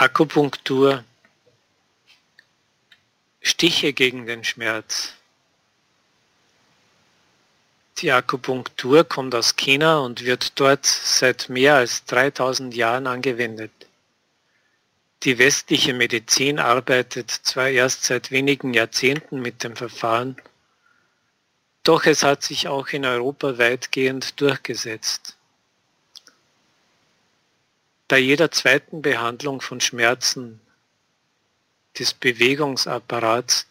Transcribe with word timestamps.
Akupunktur, 0.00 1.04
Stiche 3.42 3.92
gegen 3.92 4.24
den 4.24 4.44
Schmerz. 4.44 5.12
Die 7.98 8.10
Akupunktur 8.10 9.04
kommt 9.04 9.34
aus 9.34 9.56
China 9.56 9.98
und 9.98 10.24
wird 10.24 10.58
dort 10.58 10.86
seit 10.86 11.50
mehr 11.50 11.74
als 11.74 12.06
3000 12.06 12.74
Jahren 12.74 13.06
angewendet. 13.06 13.72
Die 15.24 15.36
westliche 15.36 15.92
Medizin 15.92 16.58
arbeitet 16.58 17.30
zwar 17.30 17.68
erst 17.68 18.04
seit 18.04 18.30
wenigen 18.30 18.72
Jahrzehnten 18.72 19.42
mit 19.42 19.62
dem 19.64 19.76
Verfahren, 19.76 20.40
doch 21.82 22.06
es 22.06 22.22
hat 22.22 22.42
sich 22.42 22.68
auch 22.68 22.88
in 22.88 23.04
Europa 23.04 23.58
weitgehend 23.58 24.40
durchgesetzt. 24.40 25.36
Bei 28.10 28.18
jeder 28.18 28.50
zweiten 28.50 29.02
Behandlung 29.02 29.60
von 29.60 29.80
Schmerzen 29.80 30.60
des 31.96 32.12
Bewegungsapparats 32.12 33.68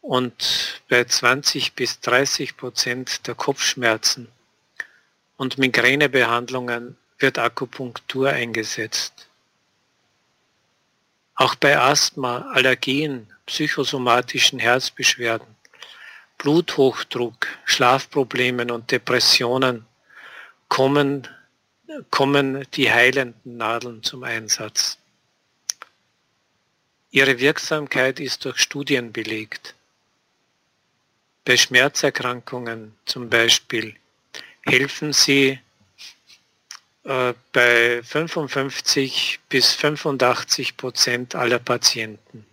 und 0.00 0.82
bei 0.88 1.04
20 1.04 1.74
bis 1.74 2.00
30 2.00 2.56
Prozent 2.56 3.28
der 3.28 3.36
Kopfschmerzen 3.36 4.26
und 5.36 5.56
Migränebehandlungen 5.56 6.96
wird 7.20 7.38
Akupunktur 7.38 8.30
eingesetzt. 8.30 9.28
Auch 11.36 11.54
bei 11.54 11.78
Asthma, 11.78 12.50
Allergien, 12.54 13.32
psychosomatischen 13.46 14.58
Herzbeschwerden, 14.58 15.46
Bluthochdruck, 16.38 17.46
Schlafproblemen 17.66 18.72
und 18.72 18.90
Depressionen 18.90 19.86
kommen, 20.66 21.28
kommen 22.10 22.66
die 22.74 22.90
heilenden 22.90 23.56
Nadeln 23.56 24.02
zum 24.02 24.22
Einsatz. 24.24 24.98
Ihre 27.10 27.38
Wirksamkeit 27.38 28.18
ist 28.18 28.44
durch 28.44 28.58
Studien 28.58 29.12
belegt. 29.12 29.74
Bei 31.44 31.56
Schmerzerkrankungen 31.56 32.96
zum 33.04 33.28
Beispiel 33.30 33.94
helfen 34.62 35.12
sie 35.12 35.60
äh, 37.04 37.34
bei 37.52 38.02
55 38.02 39.40
bis 39.48 39.74
85 39.74 40.76
Prozent 40.76 41.34
aller 41.34 41.58
Patienten. 41.58 42.46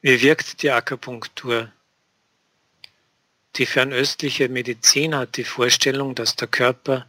Wie 0.00 0.20
wirkt 0.22 0.62
die 0.62 0.70
Akupunktur? 0.70 1.70
Die 3.58 3.66
fernöstliche 3.66 4.48
Medizin 4.50 5.14
hat 5.14 5.38
die 5.38 5.44
Vorstellung, 5.44 6.14
dass 6.14 6.36
der 6.36 6.48
Körper 6.48 7.06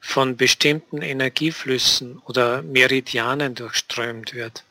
von 0.00 0.36
bestimmten 0.36 1.02
Energieflüssen 1.02 2.18
oder 2.26 2.62
Meridianen 2.62 3.54
durchströmt 3.54 4.34
wird. 4.34 4.64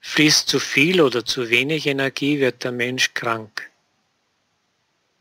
Fließt 0.00 0.48
zu 0.48 0.60
viel 0.60 1.00
oder 1.00 1.24
zu 1.24 1.50
wenig 1.50 1.86
Energie, 1.86 2.40
wird 2.40 2.64
der 2.64 2.72
Mensch 2.72 3.14
krank. 3.14 3.70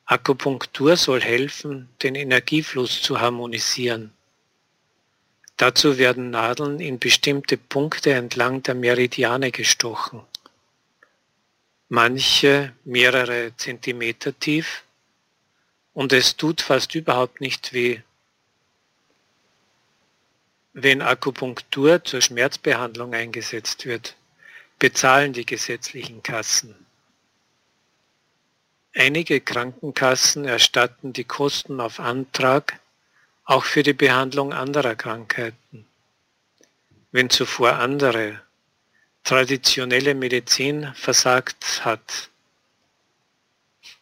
Akupunktur 0.06 0.96
soll 0.98 1.22
helfen, 1.22 1.90
den 2.02 2.16
Energiefluss 2.16 3.02
zu 3.02 3.20
harmonisieren. 3.20 4.14
Dazu 5.58 5.98
werden 5.98 6.30
Nadeln 6.30 6.80
in 6.80 7.00
bestimmte 7.00 7.58
Punkte 7.58 8.14
entlang 8.14 8.64
der 8.64 8.76
Meridiane 8.76 9.52
gestochen. 9.52 10.22
Manche 11.92 12.74
mehrere 12.86 13.56
Zentimeter 13.58 14.38
tief 14.40 14.84
und 15.94 16.14
es 16.14 16.38
tut 16.38 16.62
fast 16.62 16.94
überhaupt 16.94 17.42
nicht 17.42 17.74
weh. 17.74 18.02
Wenn 20.74 21.02
Akupunktur 21.02 22.04
zur 22.04 22.22
Schmerzbehandlung 22.22 23.16
eingesetzt 23.16 23.88
wird, 23.88 24.16
bezahlen 24.78 25.34
die 25.34 25.48
gesetzlichen 25.48 26.22
Kassen. 26.22 26.86
Einige 28.94 29.42
Krankenkassen 29.42 30.46
erstatten 30.46 31.12
die 31.12 31.24
Kosten 31.24 31.82
auf 31.82 32.00
Antrag 32.00 32.80
auch 33.46 33.64
für 33.66 33.82
die 33.82 33.94
Behandlung 33.94 34.54
anderer 34.54 34.96
Krankheiten. 34.96 35.88
Wenn 37.12 37.32
zuvor 37.32 37.74
andere 37.74 38.40
traditionelle 39.24 40.14
Medizin 40.16 40.92
versagt 40.96 41.86
hat, 41.86 42.29